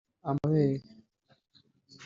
[0.33, 0.85] amabere